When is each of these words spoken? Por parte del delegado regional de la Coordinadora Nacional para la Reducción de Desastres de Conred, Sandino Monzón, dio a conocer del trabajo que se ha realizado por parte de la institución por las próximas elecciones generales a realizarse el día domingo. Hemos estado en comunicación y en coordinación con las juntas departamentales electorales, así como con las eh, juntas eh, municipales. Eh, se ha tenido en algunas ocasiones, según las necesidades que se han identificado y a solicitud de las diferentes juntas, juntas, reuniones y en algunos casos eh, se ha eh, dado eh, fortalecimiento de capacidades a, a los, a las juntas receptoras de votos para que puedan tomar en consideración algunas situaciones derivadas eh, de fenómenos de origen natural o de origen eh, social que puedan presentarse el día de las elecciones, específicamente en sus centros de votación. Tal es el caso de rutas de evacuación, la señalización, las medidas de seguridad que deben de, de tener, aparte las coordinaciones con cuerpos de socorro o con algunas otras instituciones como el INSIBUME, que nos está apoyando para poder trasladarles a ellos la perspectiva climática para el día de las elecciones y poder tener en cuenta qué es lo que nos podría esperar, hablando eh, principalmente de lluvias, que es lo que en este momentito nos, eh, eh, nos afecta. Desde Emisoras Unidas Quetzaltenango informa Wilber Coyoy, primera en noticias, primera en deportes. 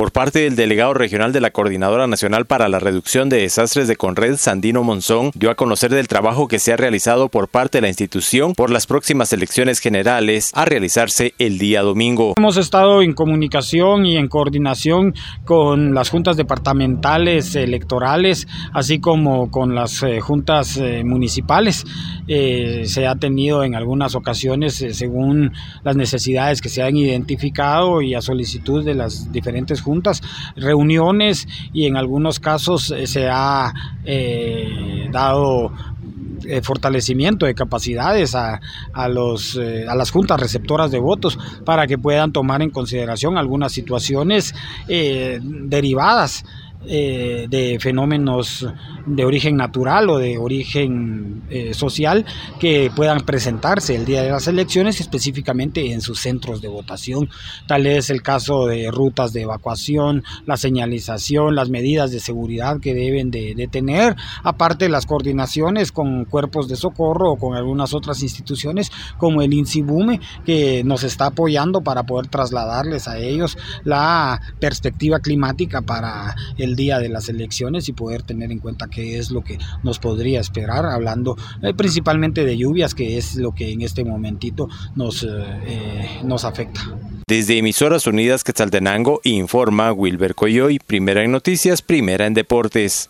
Por 0.00 0.12
parte 0.12 0.38
del 0.38 0.56
delegado 0.56 0.94
regional 0.94 1.30
de 1.30 1.42
la 1.42 1.50
Coordinadora 1.50 2.06
Nacional 2.06 2.46
para 2.46 2.70
la 2.70 2.78
Reducción 2.78 3.28
de 3.28 3.42
Desastres 3.42 3.86
de 3.86 3.96
Conred, 3.96 4.36
Sandino 4.38 4.82
Monzón, 4.82 5.30
dio 5.34 5.50
a 5.50 5.56
conocer 5.56 5.90
del 5.90 6.08
trabajo 6.08 6.48
que 6.48 6.58
se 6.58 6.72
ha 6.72 6.78
realizado 6.78 7.28
por 7.28 7.48
parte 7.48 7.76
de 7.76 7.82
la 7.82 7.88
institución 7.88 8.54
por 8.54 8.70
las 8.70 8.86
próximas 8.86 9.30
elecciones 9.34 9.78
generales 9.78 10.52
a 10.54 10.64
realizarse 10.64 11.34
el 11.38 11.58
día 11.58 11.82
domingo. 11.82 12.32
Hemos 12.38 12.56
estado 12.56 13.02
en 13.02 13.12
comunicación 13.12 14.06
y 14.06 14.16
en 14.16 14.28
coordinación 14.28 15.12
con 15.44 15.92
las 15.92 16.08
juntas 16.08 16.38
departamentales 16.38 17.54
electorales, 17.54 18.48
así 18.72 19.00
como 19.00 19.50
con 19.50 19.74
las 19.74 20.02
eh, 20.02 20.20
juntas 20.20 20.78
eh, 20.78 21.04
municipales. 21.04 21.84
Eh, 22.26 22.84
se 22.86 23.06
ha 23.06 23.16
tenido 23.16 23.64
en 23.64 23.74
algunas 23.74 24.14
ocasiones, 24.14 24.82
según 24.92 25.52
las 25.84 25.94
necesidades 25.94 26.62
que 26.62 26.70
se 26.70 26.82
han 26.82 26.96
identificado 26.96 28.00
y 28.00 28.14
a 28.14 28.22
solicitud 28.22 28.82
de 28.82 28.94
las 28.94 29.30
diferentes 29.30 29.82
juntas, 29.82 29.89
juntas, 29.90 30.22
reuniones 30.54 31.48
y 31.72 31.86
en 31.86 31.96
algunos 31.96 32.38
casos 32.38 32.92
eh, 32.92 33.08
se 33.08 33.28
ha 33.28 33.74
eh, 34.04 35.08
dado 35.10 35.72
eh, 36.44 36.60
fortalecimiento 36.62 37.44
de 37.44 37.56
capacidades 37.56 38.36
a, 38.36 38.60
a 38.92 39.08
los, 39.08 39.58
a 39.58 39.94
las 39.96 40.12
juntas 40.12 40.38
receptoras 40.38 40.92
de 40.92 41.00
votos 41.00 41.36
para 41.64 41.88
que 41.88 41.98
puedan 41.98 42.30
tomar 42.30 42.62
en 42.62 42.70
consideración 42.70 43.36
algunas 43.36 43.72
situaciones 43.72 44.54
derivadas 44.86 46.44
eh, 46.86 47.46
de 47.50 47.78
fenómenos 47.78 48.66
de 49.04 49.24
origen 49.26 49.56
natural 49.56 50.08
o 50.08 50.18
de 50.18 50.38
origen 50.38 51.42
eh, 51.50 51.74
social 51.74 52.24
que 52.58 52.90
puedan 52.96 53.20
presentarse 53.20 53.94
el 53.94 54.06
día 54.06 54.22
de 54.22 54.30
las 54.30 54.48
elecciones, 54.48 55.00
específicamente 55.00 55.92
en 55.92 56.00
sus 56.00 56.20
centros 56.20 56.62
de 56.62 56.68
votación. 56.68 57.28
Tal 57.66 57.86
es 57.86 58.08
el 58.08 58.22
caso 58.22 58.66
de 58.66 58.90
rutas 58.90 59.34
de 59.34 59.42
evacuación, 59.42 60.24
la 60.46 60.56
señalización, 60.56 61.54
las 61.54 61.68
medidas 61.68 62.12
de 62.12 62.20
seguridad 62.20 62.80
que 62.80 62.94
deben 62.94 63.30
de, 63.30 63.54
de 63.54 63.68
tener, 63.68 64.16
aparte 64.42 64.88
las 64.88 65.04
coordinaciones 65.04 65.92
con 65.92 66.24
cuerpos 66.24 66.68
de 66.68 66.76
socorro 66.76 67.32
o 67.32 67.36
con 67.36 67.56
algunas 67.56 67.92
otras 67.92 68.22
instituciones 68.22 68.90
como 69.18 69.42
el 69.42 69.52
INSIBUME, 69.52 70.20
que 70.46 70.82
nos 70.84 71.02
está 71.02 71.26
apoyando 71.26 71.82
para 71.82 72.04
poder 72.04 72.28
trasladarles 72.28 73.06
a 73.06 73.18
ellos 73.18 73.58
la 73.84 74.40
perspectiva 74.58 75.20
climática 75.20 75.82
para 75.82 76.34
el 76.56 76.69
día 76.76 76.98
de 76.98 77.08
las 77.08 77.28
elecciones 77.28 77.88
y 77.88 77.92
poder 77.92 78.22
tener 78.22 78.50
en 78.52 78.58
cuenta 78.58 78.88
qué 78.88 79.18
es 79.18 79.30
lo 79.30 79.42
que 79.42 79.58
nos 79.82 79.98
podría 79.98 80.40
esperar, 80.40 80.86
hablando 80.86 81.36
eh, 81.62 81.72
principalmente 81.74 82.44
de 82.44 82.56
lluvias, 82.56 82.94
que 82.94 83.16
es 83.16 83.36
lo 83.36 83.52
que 83.52 83.72
en 83.72 83.82
este 83.82 84.04
momentito 84.04 84.68
nos, 84.96 85.22
eh, 85.22 85.28
eh, 85.28 86.08
nos 86.24 86.44
afecta. 86.44 86.80
Desde 87.26 87.58
Emisoras 87.58 88.06
Unidas 88.06 88.42
Quetzaltenango 88.42 89.20
informa 89.22 89.92
Wilber 89.92 90.34
Coyoy, 90.34 90.80
primera 90.80 91.22
en 91.22 91.30
noticias, 91.30 91.80
primera 91.80 92.26
en 92.26 92.34
deportes. 92.34 93.08